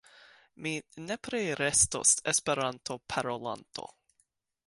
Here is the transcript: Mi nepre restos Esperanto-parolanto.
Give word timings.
Mi 0.67 0.71
nepre 1.09 1.41
restos 1.59 2.15
Esperanto-parolanto. 2.33 3.89